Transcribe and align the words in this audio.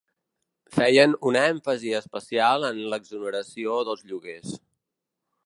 Feien 0.77 1.13
un 1.31 1.37
èmfasi 1.41 1.93
especial 1.99 2.67
en 2.71 2.81
l’exoneració 2.95 3.79
dels 3.91 4.03
lloguers. 4.11 4.59